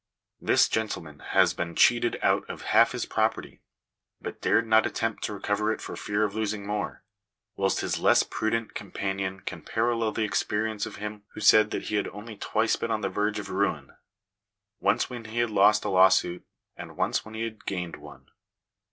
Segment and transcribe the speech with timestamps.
[0.39, 3.61] This gentleman has been cheated out of half his property,
[4.19, 7.03] but dared not attempt to recover it for fear of losing more;
[7.55, 11.97] whilst his less prudent companion can parallel the experience of him who said that he
[11.97, 13.91] had only twice been on the verge of ruin;
[14.79, 16.43] once when he had lost a law suit,
[16.75, 18.25] and once when he had gained one.